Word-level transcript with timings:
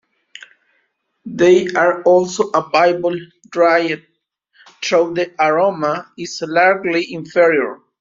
They 1.27 1.67
are 1.75 2.01
also 2.01 2.49
available 2.55 3.15
dried, 3.51 4.01
though 4.89 5.13
the 5.13 5.31
aroma 5.39 6.11
is 6.17 6.41
largely 6.47 7.13
inferior. 7.13 7.77